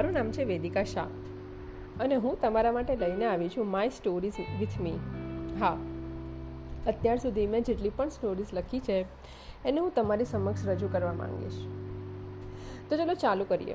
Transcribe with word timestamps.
મારું 0.00 0.12
નામ 0.12 0.30
છે 0.32 0.44
વેદિકા 0.44 0.84
શાહ 0.84 1.06
અને 2.00 2.14
હું 2.14 2.40
તમારા 2.40 2.72
માટે 2.72 2.96
લઈને 2.96 3.24
આવી 3.24 3.48
છું 3.48 3.70
માય 3.70 3.88
સ્ટોરીઝ 3.88 4.32
વિથ 4.58 4.80
મી 4.80 4.90
હા, 5.60 5.76
અત્યાર 6.86 7.16
સુધી 7.16 7.46
મેં 7.46 7.62
જેટલી 7.62 7.88
પણ 7.88 8.08
સ્ટોરીઝ 8.08 8.46
લખી 8.52 8.80
છે, 8.80 9.04
એને 9.64 9.80
હું 9.80 9.94
તમારી 9.94 10.24
સમક્ષ 10.24 10.66
રજૂ 10.66 10.88
કરવા 10.88 11.12
માંગીશ. 11.12 11.66
તો 12.88 12.96
ચલો 12.96 13.14
ચાલુ 13.14 13.44
કરીએ. 13.44 13.74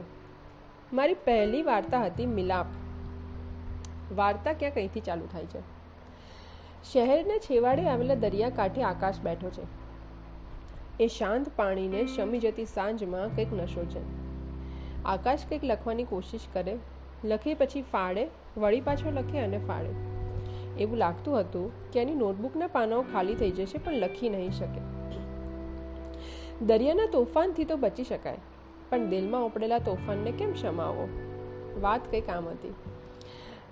મારી 0.94 1.14
પહેલી 1.14 1.62
વાર્તા 1.62 2.06
હતી 2.06 2.26
મિલાપ. 2.26 2.66
વાર્તા 4.16 4.54
ક્યાં 4.54 4.74
કંઈથી 4.74 5.00
ચાલુ 5.00 5.26
થાય 5.32 5.46
છે? 5.46 5.60
શહેરના 6.94 7.38
છેવાડે 7.38 7.90
આવેલા 7.90 8.16
દરિયાકાંઠે 8.16 8.84
આકાશ 8.84 9.20
બેઠો 9.20 9.50
છે. 9.50 9.64
એ 11.00 11.08
શાંત 11.08 11.48
પાણીને 11.56 12.08
શમી 12.08 12.40
જતી 12.40 12.66
સાંજમાં 12.66 13.36
કંઈક 13.36 13.54
નશો 13.54 13.86
છે. 13.86 14.25
આકાશ 15.06 15.40
કંઈક 15.50 15.64
લખવાની 15.64 16.04
કોશિશ 16.04 16.42
કરે, 16.54 16.78
લખે 17.24 17.54
પછી 17.54 17.82
ફાડે 17.82 18.28
વળી 18.58 18.82
પાછો 18.82 19.12
લખે 19.12 19.40
અને 19.40 19.58
ફાડે 19.58 19.90
એવું 20.80 20.98
લાગતું 20.98 21.40
હતું 21.40 21.92
કે 21.92 22.02
એની 22.02 22.16
નોટબુકના 22.16 22.68
પાનાઓ 22.68 23.02
ખાલી 23.02 23.36
થઈ 23.36 23.52
જશે 23.52 23.78
પણ 23.78 23.94
લખી 23.94 24.30
નહીં 24.30 24.52
શકે. 24.52 24.82
દરિયાના 26.66 27.06
તોફાનથી 27.06 27.66
તો 27.66 27.78
બચી 27.78 28.04
શકાય, 28.04 28.38
પણ 28.90 29.06
દિલમાં 29.06 29.46
ઉપડેલા 29.46 29.80
તોફાનને 29.80 30.32
કેમ 30.32 30.54
શમાવો? 30.54 31.08
વાત 31.82 32.02
કંઈક 32.12 32.30
આમ 32.30 32.48
હતી. 32.48 32.74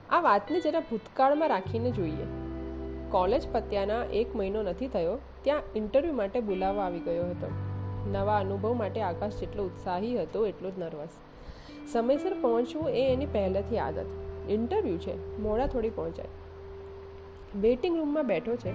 આ 0.10 0.22
વાતને 0.22 0.60
જરા 0.60 0.80
ભૂતકાળમાં 0.80 1.50
રાખીને 1.50 1.92
જોઈએ. 1.92 2.26
કોલેજ 3.12 3.52
પત્યાના 3.52 4.04
એક 4.14 4.36
મહિનો 4.36 4.64
નથી 4.64 4.88
થયો, 4.88 5.20
ત્યાં 5.44 5.62
ઇન્ટરવ્યૂ 5.76 6.14
માટે 6.14 6.40
બોલાવવા 6.40 6.86
આવી 6.86 7.00
ગયો 7.00 7.30
હતો. 7.30 7.73
નવા 8.12 8.40
અનુભવ 8.40 8.74
માટે 8.74 9.02
આકાશ 9.02 9.36
જેટલો 9.36 9.64
ઉત્સાહી 9.64 10.22
હતો, 10.22 10.48
એટલો 10.48 10.70
જ 10.70 10.80
નર્વસ. 10.80 11.10
સમયસર 11.92 12.42
પહોંચવું 12.42 12.90
એ 12.90 13.14
એની 13.14 13.26
પહેલેથી 13.26 13.78
આદત. 13.80 14.06
ઇન્ટરવ્યૂ 14.50 14.98
છે, 14.98 15.40
મોડા 15.40 15.68
થોડી 15.68 15.90
પહોંચાય. 15.90 16.26
વેઇટિંગ 17.60 17.98
રૂમમાં 17.98 18.28
બેઠો 18.28 18.56
છે 18.56 18.70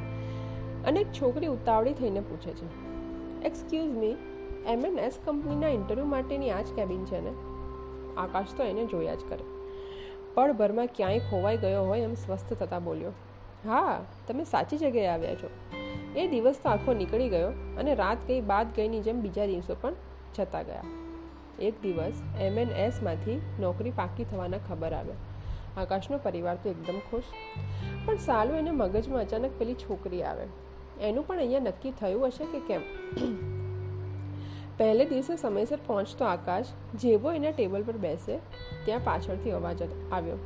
અને 0.85 1.01
એક 1.01 1.13
છોકરી 1.13 1.47
ઉતાવળી 1.47 1.93
થઈને 1.93 2.21
પૂછે 2.21 2.51
છે. 2.51 2.89
Excuse 3.43 3.91
me 3.91 4.17
M 4.67 4.87
N 4.87 4.99
S 4.99 5.19
કંપનીના 5.25 5.69
ઇન્ટરવ્યૂ 5.69 6.07
માટેની 6.07 6.51
આ 6.51 6.63
જ 6.63 6.67
કેબિન 6.77 7.05
છે 7.05 7.21
ને? 7.21 7.31
આકાશ 8.17 8.47
તો 8.57 8.63
એને 8.63 8.85
જોયા 8.85 9.15
જ 9.15 9.21
કરે. 9.29 9.45
પળભરમાં 10.35 10.87
ક્યાંય 10.87 11.19
ખોવાઈ 11.19 11.57
ગયો 11.57 11.83
હોય 11.83 12.01
એમ 12.01 12.15
સ્વસ્થ 12.15 12.53
થતાં 12.53 12.85
બોલ્યો. 12.85 13.11
હા, 13.65 14.01
તમે 14.29 14.45
સાચી 14.45 14.79
જગ્યાએ 14.79 15.07
આવ્યા 15.07 15.35
છો. 15.35 15.51
એ 16.17 16.29
દિવસ 16.29 16.57
તો 16.63 16.69
આખો 16.69 16.93
નીકળી 16.93 17.29
ગયો 17.29 17.49
અને 17.49 17.95
રાત 17.95 18.19
ગઈ 18.29 18.41
બાદ 18.41 18.67
ગઈની 18.77 19.01
જેમ 19.01 19.21
બીજા 19.21 19.47
દિવસો 19.47 19.77
પણ 19.81 19.93
જતા 20.35 20.63
ગયા. 20.63 20.83
એક 21.59 21.83
દિવસ 21.83 22.13
એમ 22.41 22.59
એસમાંથી 22.59 23.41
નોકરી 23.61 23.91
પાકી 23.91 24.25
થવાના 24.25 24.59
ખબર 24.59 24.93
આવ્યા. 24.93 25.15
આકાશનો 25.77 26.19
પરિવાર 26.19 26.57
તો 26.57 26.69
એકદમ 26.69 26.99
ખુશ. 27.11 27.23
પણ 28.07 28.17
સાલું 28.17 28.57
એને 28.57 28.71
મગજમાં 28.71 29.21
અચાનક 29.21 29.51
પેલી 29.59 29.75
છોકરી 29.75 30.23
આવે. 30.23 30.47
એનું 31.01 31.27
પણ 31.27 31.39
અહીંયા 31.39 31.59
નક્કી 31.61 31.91
થયું 31.91 32.27
હશે 32.27 32.45
કે 32.45 32.61
કેમ? 32.61 32.81
પહેલે 34.79 35.05
દિવસે 35.05 35.37
સમયસર 35.37 35.79
પહોંચતો 35.87 36.25
આકાશ 36.25 36.67
જેવો 36.95 37.33
એના 37.33 37.51
ટેબલ 37.51 37.83
પર 37.83 37.97
બેસે, 37.97 38.39
ત્યાં 38.85 39.01
પાછળથી 39.05 39.51
અવાજ 39.51 39.83
આવ્યો. 40.13 40.37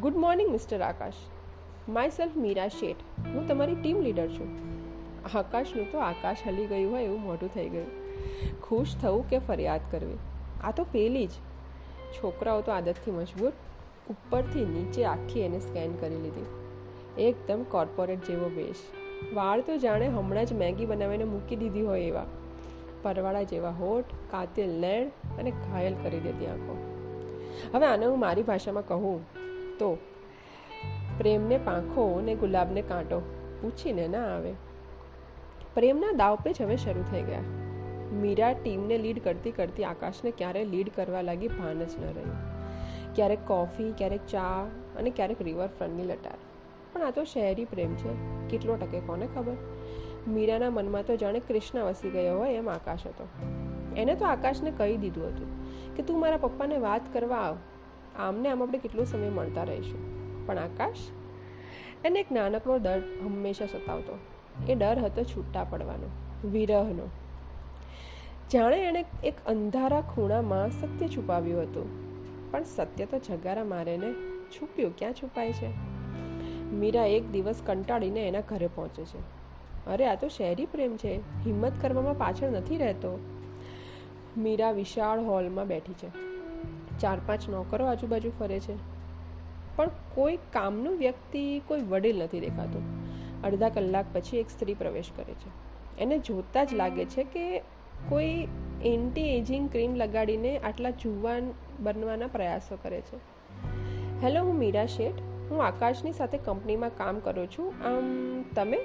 Good 0.00 0.16
morning, 0.16 0.50
mister 0.50 0.80
Akash. 0.80 1.12
Myself 2.08 2.36
Meera 2.36 2.68
Sheth 2.68 2.96
હું 3.26 3.48
તમારી 3.48 3.74
ટીમ 3.74 4.00
લીડર 4.00 4.28
છું. 4.28 4.58
આકાશનું 5.34 5.92
તો 5.92 5.98
આકાશ 5.98 6.36
હલી 6.46 6.66
ગયું 6.66 6.92
હોય 6.92 7.04
એવું 7.04 7.22
મોટું 7.22 7.54
થઈ 7.54 7.68
ગયું. 7.68 7.86
ખુશ 8.60 8.96
થવું 9.02 9.30
કે 9.30 9.38
ફરિયાદ 9.38 9.80
કરવી? 9.90 10.18
આ 10.64 10.70
તો 10.70 10.84
પેલી 10.84 11.26
જ. 11.26 11.30
છોકરાઓ 12.12 12.60
તો 12.60 12.72
આદતથી 12.72 13.10
મજબૂર. 13.10 13.52
ઉપરથી 14.10 14.64
નીચે 14.64 15.04
આખી 15.04 15.40
એને 15.40 15.60
સ્કેન 15.60 15.96
કરી 15.96 16.16
લીધી. 16.16 16.46
એકદમ 17.22 17.62
કોર્પોરેટ 17.62 18.24
જેવો 18.24 18.50
વેશ. 18.56 18.76
વાળ 19.34 19.60
તો 19.60 19.76
જાણે 19.76 20.06
હમણાં 20.06 20.46
જ 20.46 20.52
મેગી 20.52 20.86
બનાવીને 20.86 21.24
મૂકી 21.24 21.56
દીધી 21.56 21.80
હોય 21.80 22.00
એવા. 22.00 22.26
પરવાળા 23.02 23.42
જેવા 23.42 23.70
હોઠ, 23.70 24.04
કાતિલ 24.30 24.80
લેણ 24.80 25.08
અને 25.08 25.50
ઘાયલ 25.50 25.94
કરી 26.02 26.20
દેતી 26.20 26.46
આંખો. 26.46 26.96
હવે 27.74 27.86
આને 27.86 28.06
હું 28.06 28.20
મારી 28.20 28.42
ભાષામાં 28.42 28.86
કહું 28.86 29.24
તો 29.78 29.98
પ્રેમને 31.20 31.58
પાંખો 31.58 32.20
ને 32.24 32.34
ગુલાબને 32.34 32.82
કાંટો 32.82 33.20
પૂછીને 33.62 34.08
ના 34.08 34.36
આવે. 34.36 34.52
પ્રેમના 35.74 36.12
દાવપેચ 36.12 36.62
હવે 36.62 36.76
શરૂ 36.76 37.04
થઈ 37.10 37.22
ગયા. 37.22 37.40
મીરા 38.12 38.52
ટીમને 38.52 38.98
લીડ 38.98 39.24
કરતી 39.24 39.50
કરતી 39.50 39.84
આકાશને 39.84 40.30
ક્યારે 40.30 40.64
લીડ 40.64 40.90
કરવા 40.96 41.20
લાગી 41.20 41.48
ભાન 41.48 41.84
જ 41.84 41.98
ન 42.00 42.04
રહ્યું. 42.04 42.32
ક્યારેક 43.14 43.38
કોફી, 43.46 43.94
ક્યારેક 43.98 44.26
ચા 44.26 44.66
અને 44.96 45.10
ક્યારેક 45.10 45.42
રિવરફ્રન્ટની 45.42 46.02
લટાર. 46.02 46.38
પણ 46.92 47.02
આ 47.02 47.10
તો 47.10 47.24
શહેરી 47.24 47.64
પ્રેમ 47.64 47.94
છે. 47.94 48.10
કેટલો 48.48 48.76
ટકે 48.76 49.00
કોને 49.00 49.28
ખબર? 49.34 49.56
મીરાના 50.28 50.70
મનમાં 50.70 51.06
તો 51.06 51.16
જાણે 51.16 51.40
કૃષ્ણ 51.40 51.82
વસી 51.82 52.10
ગયો 52.10 52.38
હોય 52.38 52.54
એમ 52.54 52.70
આકાશ 52.70 53.06
હતો. 53.06 53.28
એને 53.96 54.14
તો 54.14 54.24
આકાશને 54.24 54.70
કહી 54.70 54.96
દીધું 54.96 55.26
હતું 55.26 55.46
કે 55.96 56.02
તું 56.02 56.20
મારા 56.20 56.36
પપ્પાને 56.36 56.78
વાત 56.78 57.12
કરવા 57.12 57.36
આવ. 57.36 57.56
આમને 58.18 58.48
આમ 58.48 58.62
આપણે 58.62 58.78
કેટલો 58.78 59.04
સમય 59.04 59.28
મળતા 59.28 59.62
રહીશું? 59.62 60.09
પણ 60.50 60.58
આકાશ. 60.58 60.96
એને 62.04 62.20
એક 62.20 62.32
નાનકડો 62.32 62.76
ડર 62.76 63.02
હંમેશા 63.22 63.66
સતાવતો. 63.66 64.18
એ 64.68 64.74
ડર 64.74 64.98
હતો 64.98 65.22
છૂટા 65.22 65.64
પડવાનો, 65.64 66.06
વિરહનો. 66.48 67.08
જાણે 68.52 68.76
એણે 68.76 69.04
એક 69.24 69.34
અંધારા 69.46 70.00
ખૂણામાં 70.00 70.70
સત્ય 70.70 71.08
છુપાવ્યું 71.08 71.62
હતું. 71.62 72.10
પણ 72.50 72.62
સત્ય 72.62 73.06
તો 73.06 73.18
જગારા 73.18 73.64
મારેને 73.64 74.12
છુપ્યું. 74.48 74.96
ક્યાં 74.96 75.12
છુપાય 75.12 75.52
છે? 75.52 75.68
મીરા 76.62 77.06
એક 77.06 77.30
દિવસ 77.30 77.56
કંટાળીને 77.66 78.20
એના 78.20 78.40
ઘરે 78.40 78.66
પહોંચે 78.66 79.04
છે. 79.04 79.18
અરે, 79.86 80.06
આ 80.06 80.14
તો 80.14 80.28
શહેરી 80.28 80.66
પ્રેમ 80.66 80.96
છે. 80.96 81.16
હિંમત 81.16 81.72
કરવામાં 81.82 82.18
પાછળ 82.18 82.50
નથી 82.50 82.76
રહેતો. 82.76 83.20
મીરા 84.36 84.70
વિશાળ 84.70 85.20
હોલમાં 85.20 85.66
બેઠી 85.66 85.92
છે. 85.92 86.08
ચાર 86.98 87.18
પાંચ 87.26 87.48
નોકરો 87.48 87.86
આજુબાજુ 87.86 88.30
ફરે 88.38 88.60
છે. 88.60 88.89
પણ 89.76 89.90
કોઈ 90.14 90.36
કામનું 90.36 90.96
વ્યક્તિ, 90.96 91.62
કોઈ 91.66 91.80
વડીલ 91.80 92.22
નથી 92.22 92.40
દેખાતું. 92.40 92.82
અડધા 93.42 93.68
કલાક 93.68 94.04
પછી 94.12 94.36
એક 94.36 94.50
સ્ત્રી 94.50 94.74
પ્રવેશ 94.74 95.10
કરે 95.16 95.34
છે. 95.34 95.70
એને 95.98 96.18
જોતાં 96.18 96.66
જ 96.66 96.74
લાગે 96.74 97.04
છે 97.04 97.24
કે 97.24 97.58
કોઈ 98.08 98.48
એન્ટી 98.84 99.36
એજિંગ 99.36 99.72
ક્રીમ 99.72 99.94
લગાડીને 99.94 100.58
આટલા 100.58 100.90
જુવાન 100.90 101.50
બનવાના 101.80 102.26
પ્રયાસો 102.26 102.78
કરે 102.82 103.00
છે. 103.00 103.16
હેલો, 104.22 104.44
હું 104.44 104.54
મીરા 104.54 104.86
શેઠ. 104.86 105.12
હું 105.50 105.64
આકાશની 105.64 106.12
સાથે 106.12 106.38
કંપનીમાં 106.38 106.90
કામ 106.96 107.18
કરું 107.18 107.46
છું. 107.46 107.74
આમ, 107.84 108.42
તમે? 108.42 108.78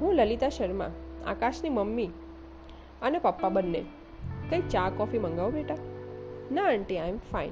હું 0.00 0.14
લલિતા 0.14 0.48
શર્મા, 0.48 0.90
આકાશની 1.26 1.68
મમ્મી 1.68 2.06
અને 3.02 3.18
પપ્પા 3.18 3.48
બંને. 3.48 3.84
કંઈ 4.50 4.60
ચા, 4.60 4.90
કોફી 4.90 5.18
મંગાવો 5.18 5.50
બેટા? 5.50 5.74
ના, 6.52 6.62
આંટી, 6.62 6.98
આઈ 6.98 7.08
એમ 7.08 7.18
ફાઇન. 7.18 7.50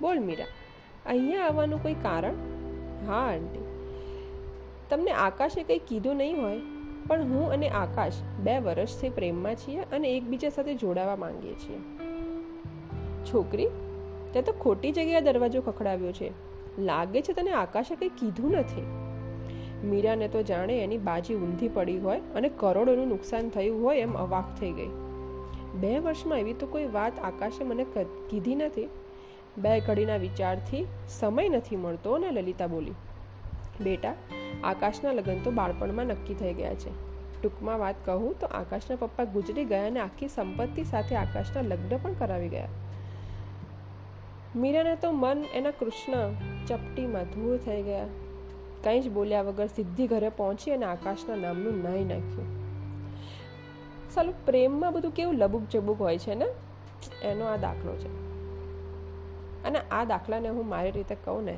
બોલ 0.00 0.18
મીરા. 0.18 0.44
અહીંયા 1.08 1.42
આવવાનું 1.42 1.82
કોઈ 1.82 1.94
કારણ? 1.94 2.34
હા, 3.06 3.14
આંટી. 3.14 3.64
તમને 4.90 5.10
આકાશે 5.10 5.62
કંઈ 5.62 5.78
કીધું 5.78 6.16
નહીં 6.16 6.42
હોય, 6.42 6.60
પણ 7.06 7.22
હું 7.22 7.50
અને 7.50 7.68
આકાશ 7.68 8.12
બે 8.42 8.58
વર્ષથી 8.58 9.08
પ્રેમમાં 9.08 9.54
છીએ 9.54 9.80
અને 9.80 10.16
એકબીજા 10.16 10.48
સાથે 10.48 10.74
જોડાવા 10.74 11.16
માંગીએ 11.16 11.54
છીએ. 11.54 11.78
છોકરી, 13.24 13.68
તે 14.34 14.42
તો 14.42 14.52
ખોટી 14.52 14.92
જગ્યાએ 14.92 15.20
દરવાજો 15.20 15.60
ખખડાવ્યો 15.60 16.12
છે. 16.12 16.30
લાગે 16.78 17.22
છે 17.22 17.32
તને 17.32 17.50
આકાશે 17.50 17.96
કંઈ 17.96 18.08
કીધું 18.08 18.50
નથી? 18.50 18.82
મીરાને 19.88 20.28
તો 20.28 20.42
જાણે 20.42 20.84
એની 20.84 20.98
બાજી 20.98 21.34
ઊંધી 21.34 21.68
પડી 21.68 21.98
હોય 21.98 22.20
અને 22.34 22.50
કરોડોનું 22.56 23.08
નુકસાન 23.08 23.48
થયું 23.48 23.84
હોય 23.84 23.98
એમ 23.98 24.14
અવાક 24.14 24.60
થઈ 24.60 24.72
ગઈ. 24.72 24.88
બે 25.74 25.98
વર્ષમાં 25.98 26.38
એવી 26.38 26.52
તો 26.52 26.66
કોઈ 26.66 26.84
વાત 26.84 27.18
આકાશે 27.18 27.64
મને 27.64 27.86
કીધી 28.30 28.54
નથી? 28.54 28.88
બે 29.58 29.80
ઘડીના 29.80 30.16
વિચારથી 30.16 30.86
સમય 31.08 31.48
નથી 31.48 31.76
મળતો 31.76 32.18
ને 32.18 32.30
લલિતા 32.30 32.66
બોલી, 32.66 32.94
બેટા, 33.80 34.14
આકાશના 34.64 35.12
લગ્ન 35.12 35.42
તો 35.42 35.50
બાળપણમાં 35.50 36.06
નક્કી 36.06 36.34
થઈ 36.34 36.54
ગયા 36.54 36.74
છે. 36.74 36.90
ટૂંકમાં 37.42 37.78
વાત 37.78 37.94
કહું 38.04 38.38
તો 38.38 38.46
આકાશના 38.46 38.96
પપ્પા 38.96 39.24
ગુજરી 39.24 39.64
ગયા 39.64 39.86
અને 39.86 40.00
આખી 40.00 40.28
સંપત્તિ 40.28 40.84
સાથે 40.84 41.16
આકાશના 41.16 41.62
લગ્ન 41.62 41.96
પણ 41.96 42.12
કરાવી 42.12 42.48
ગયા. 42.48 42.68
મીરાને 44.56 44.96
તો 44.96 45.12
મન 45.12 45.44
એના 45.54 45.70
કૃષ્ણ 45.70 46.34
ચપટીમાં 46.66 47.24
ધૂળ 47.24 47.56
થઈ 47.56 47.82
ગયા. 47.82 48.06
કંઈ 48.84 49.00
જ 49.00 49.10
બોલ્યા 49.10 49.42
વગર 49.42 49.66
સીધી 49.66 50.06
ઘરે 50.06 50.28
પહોંચી 50.28 50.70
અને 50.70 50.86
આકાશના 50.86 51.36
નામનું 51.36 51.82
નાઈ 51.82 52.04
નાખ્યું. 52.04 52.46
સાલું 54.10 54.46
પ્રેમમાં 54.46 54.92
બધું 54.92 55.10
કેવું 55.10 55.34
લબુક 55.34 55.62
જબુક 55.68 56.00
હોય 56.00 56.18
છે 56.18 56.34
ને? 56.34 56.46
એનો 57.22 57.44
આ 57.44 57.56
દાખલો 57.56 57.96
છે. 57.96 58.25
અને 59.66 59.80
આ 59.90 60.04
દાખલાને 60.04 60.48
હું 60.48 60.68
મારી 60.68 60.90
રીતે 60.90 61.16
કહું 61.24 61.44
ને, 61.44 61.56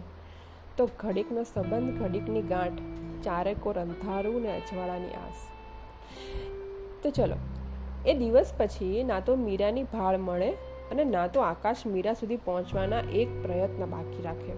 તો 0.77 0.87
ઘડીકનો 1.01 1.43
સંબંધ, 1.43 1.99
ઘડીકની 1.99 2.43
ગાંઠ 2.43 2.81
ચારે 3.25 3.55
કોર 3.55 3.77
અંધારું 3.79 4.43
ને 4.43 4.57
અજવાળાની 4.57 5.15
આસ. 5.15 5.45
તો 7.03 7.11
ચલો, 7.11 7.39
એ 8.07 8.15
દિવસ 8.15 8.53
પછી 8.59 9.05
ના 9.05 9.21
તો 9.21 9.37
મીરાની 9.37 9.83
ભાળ 9.83 10.17
મળે 10.17 10.51
અને 10.93 11.05
ના 11.05 11.27
તો 11.27 11.41
આકાશ 11.41 11.87
મીરા 11.87 12.13
સુધી 12.13 12.37
પહોંચવાના 12.37 13.05
એક 13.13 13.37
પ્રયત્ન 13.43 13.87
બાકી 13.87 14.23
રાખે. 14.23 14.57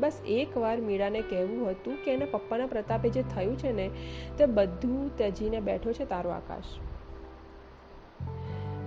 બસ 0.00 0.20
એકવાર 0.28 0.76
મીરાને 0.80 1.20
કહેવું 1.20 1.70
હતું 1.70 2.04
કે 2.04 2.14
એના 2.14 2.26
પપ્પાના 2.30 2.66
પ્રતાપે 2.66 3.08
જે 3.08 3.22
થયું 3.22 3.56
છે 3.58 3.72
ને, 3.72 3.86
તે 4.38 4.46
બધું 4.46 5.16
ત્યજીને 5.18 5.60
બેઠો 5.60 5.92
છે 5.92 6.04
તારો 6.04 6.30
આકાશ. 6.30 6.72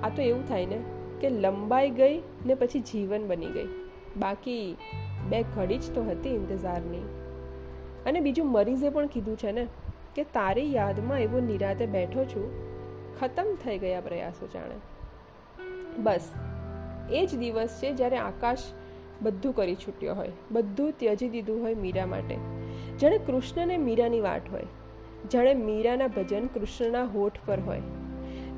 આ 0.04 0.10
તો 0.10 0.22
એવું 0.22 0.48
થાય 0.48 0.66
ને 0.66 0.80
કે 1.22 1.30
લંબાઈ 1.30 1.90
ગઈ 1.90 2.22
ને 2.46 2.56
પછી 2.56 2.80
જીવન 2.80 3.28
બની 3.28 3.46
ગઈ. 3.46 3.68
બાકી 4.18 4.78
બે 5.30 5.44
ઘડી 5.44 5.78
જ 5.78 5.96
તો 5.96 6.04
હતી 6.04 6.30
ઇંતજારની. 6.30 7.04
અને 8.06 8.20
બીજું 8.20 8.52
મરીઝે 8.52 8.90
પણ 8.90 9.08
કીધું 9.08 9.38
છે 9.38 9.52
ને, 9.52 9.68
કે 10.16 10.24
તારી 10.24 10.74
યાદમાં 10.74 11.20
એવો 11.20 11.40
નિરાતે 11.40 11.86
બેઠો 11.86 12.26
છું, 12.26 12.52
ખતમ 13.20 13.58
થઈ 13.64 13.78
ગયા 13.78 14.02
પ્રયાસો 14.02 14.48
જાણે. 14.48 14.76
બસ, 15.98 16.30
એ 17.12 17.26
જ 17.26 17.38
દિવસ 17.38 17.80
છે 17.84 17.94
જ્યારે 17.94 18.18
આકાશ 18.18 18.60
બધું 19.22 19.56
કરી 19.56 19.76
છૂટ્યો 19.76 20.14
હોય, 20.14 20.32
બધું 20.52 20.94
ત્યજી 20.98 21.30
દીધું 21.30 21.62
હોય 21.62 21.74
મીરા 21.74 22.06
માટે. 22.06 22.36
જાણે 22.98 23.18
કૃષ્ણને 23.18 23.78
મીરાની 23.78 24.20
વાટ 24.20 24.52
હોય, 24.52 24.66
જાણે 25.34 25.54
મીરાના 25.54 26.08
ભજન 26.08 26.48
કૃષ્ણના 26.48 27.04
હોઠ 27.04 27.40
પર 27.46 27.60
હોય 27.60 27.82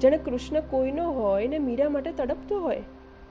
જાણે 0.02 0.18
કૃષ્ણ 0.18 0.60
કોઈનો 0.60 1.12
હોય 1.12 1.48
ને 1.48 1.60
મીરા 1.60 1.90
માટે 1.90 2.12
તડપતો 2.12 2.60
હોય, 2.60 2.84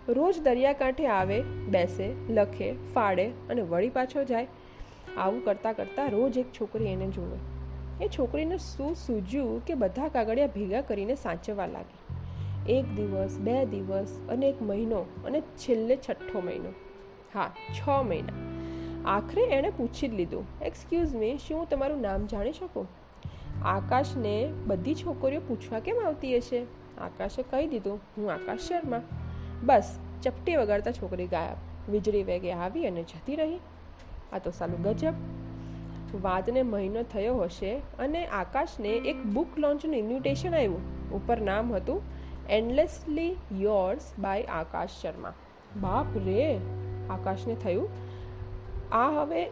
રોજ 0.08 0.40
દરિયાકાંઠે 0.42 1.06
આવે, 1.06 1.42
બેસે, 1.42 2.12
લખે 2.28 2.72
ફાડે 2.94 3.28
અને 3.28 3.62
વળી 3.62 3.88
પાછો 3.88 4.24
જાય, 4.24 4.46
આવું 5.16 5.44
કરતાં 5.44 5.74
કરતાં 5.74 6.10
રોજ 6.10 6.38
એક 6.38 6.52
છોકરી 6.52 6.86
એને 6.86 7.06
જુએ. 7.06 7.38
એ 8.04 8.08
છોકરીને 8.08 8.58
શું 8.58 8.94
સૂજ્યું 8.94 9.66
કે 9.66 9.74
બધા 9.74 10.08
કાગળિયા 10.08 10.46
ભેગા 10.46 10.80
કરીને 10.80 11.14
સાચવવા 11.14 11.66
લાગી. 11.66 12.16
એક 12.72 12.84
દિવસ, 12.84 13.38
બે 13.38 13.64
દિવસ 13.64 14.20
અને 14.28 14.48
એક 14.48 14.62
મહિનો 14.62 14.98
અને 14.98 15.40
છેલ્લે 15.40 15.96
છઠ્ઠો 15.96 16.40
મહિનો. 16.40 16.68
હા, 17.34 17.50
છ 17.72 17.88
મહિના. 17.88 18.50
આખરે 19.06 19.42
એણે 19.42 19.70
પૂછી 19.70 20.08
જ 20.08 20.14
લીધું 20.14 20.44
એક્સક્યુઝ 20.62 21.14
મી 21.14 21.38
શું 21.38 21.58
હું 21.58 21.68
તમારું 21.68 22.00
નામ 22.00 22.26
જાણી 22.26 22.52
શકું? 22.52 22.86
આકાશને 23.64 24.52
બધી 24.66 24.94
છોકરીઓ 24.94 25.40
પૂછવા 25.40 25.80
કેમ 25.80 25.96
આવતી 26.06 26.36
હશે? 26.36 26.62
આકાશે 27.00 27.42
કહી 27.42 27.66
દીધું, 27.66 28.00
હું 28.18 28.32
આકાશ 28.32 28.58
શર્મા. 28.58 29.00
બસ, 29.62 29.98
ચપટી 30.22 30.56
વગાડતા 30.56 30.90
છોકરી 30.90 31.26
ગાયબ. 31.26 31.56
વીજળી 31.92 32.22
વેગે 32.22 32.52
આવી 32.52 32.86
અને 32.86 33.02
જતી 33.02 33.36
રહી. 33.36 33.58
આ 34.32 34.38
તો 34.38 34.50
સાલું 34.50 34.82
ગજબ. 34.82 35.12
વાતને 36.20 36.62
મહિનો 36.62 37.02
થયો 37.02 37.38
હશે 37.38 37.76
અને 37.76 38.26
આકાશને 38.26 38.88
એક 38.88 39.24
બુક 39.26 39.58
લોન્ચનું 39.58 39.96
ઇન્વિટેશન 39.96 40.54
આવ્યું. 40.54 41.10
ઉપર 41.10 41.40
નામ 41.40 41.74
હતું 41.74 42.02
endlessly 42.50 43.36
yours 43.58 44.12
by 44.18 44.42
Akash 44.42 44.88
Sharma. 45.02 45.32
બાપ 45.80 46.06
રે! 46.16 46.60
આકાશને 47.10 47.54
થયું. 47.54 47.88
આ 48.92 49.10
હવે 49.10 49.46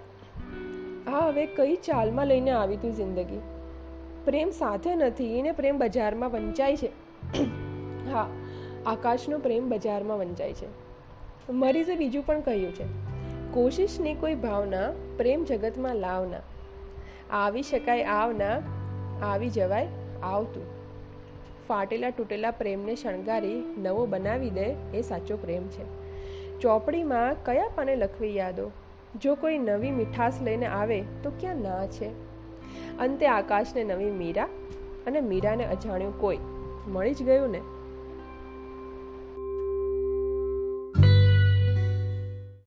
આ 1.06 1.26
હવે 1.26 1.46
કઈ 1.46 1.76
ચાલમાં 1.76 2.26
લઈને 2.26 2.50
આવી 2.50 2.76
તું 2.76 2.96
જિંદગી? 2.96 3.57
પ્રેમ 4.28 4.50
સાથે 4.50 4.94
નથી, 4.96 5.38
એને 5.38 5.52
પ્રેમ 5.52 5.78
બજારમાં 5.78 6.30
વંચાય 6.30 6.76
છે. 6.76 6.90
હા, 8.10 8.26
આકાશનો 8.86 9.38
પ્રેમ 9.38 9.68
બજારમાં 9.68 10.18
વંચાય 10.18 10.52
છે. 10.52 10.68
મરીઝે 11.52 11.96
બીજું 11.96 12.26
પણ 12.26 12.40
કહ્યું 12.40 12.74
છે, 12.74 12.86
કોશિશની 13.52 14.14
કોઈ 14.14 14.34
ભાવના, 14.34 14.90
પ્રેમ 15.16 15.44
જગતમાં 15.44 15.96
લાવના. 15.96 16.42
આવી 17.30 17.62
શકાય 17.62 18.04
આવના, 18.04 18.56
આવી 19.22 19.50
જવાય 19.50 19.88
આવતું. 20.22 20.66
ફાટેલા 21.68 22.10
તૂટેલા 22.10 22.50
પ્રેમને 22.50 22.94
શણગારી, 22.96 23.56
નવો 23.78 24.06
બનાવી 24.06 24.50
દે, 24.50 24.68
એ 24.94 25.02
સાચો 25.02 25.36
પ્રેમ 25.36 25.68
છે. 25.68 25.90
ચોપડીમાં 26.60 27.44
કયા 27.44 27.70
પાને 27.74 27.96
લખવી 27.96 28.36
યાદો? 28.36 28.70
જો 29.20 29.34
કોઈ 29.34 29.58
નવી 29.58 29.90
મીઠાશ 29.90 30.42
લઈને 30.42 30.66
આવે, 30.66 31.04
તો 31.22 31.30
ક્યાં 31.40 31.56
ના 31.56 31.86
છે? 31.86 32.08
અંતે 32.98 33.26
આકાશને 33.26 33.84
નવી 33.84 34.10
મીરા 34.10 34.48
અને 35.06 35.20
મીરાને 35.20 35.64
અજાણ્યું 35.64 36.20
કોઈ 36.20 36.38
મળી 36.86 37.14
જ 37.14 37.22
ગયું 37.22 37.50
ને? 37.50 37.60